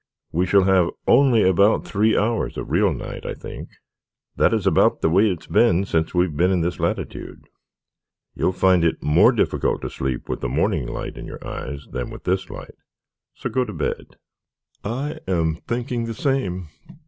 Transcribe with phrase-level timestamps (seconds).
[0.31, 3.69] "We shall have only about three hours of real night, I think.
[4.35, 7.43] That is about the way it has been since we have been in this latitude.
[8.33, 11.85] You will find it more difficult to sleep with the morning light in your eyes
[11.91, 12.73] than with this light,
[13.35, 14.15] so go to bed."
[14.83, 16.69] "I am thinking the same.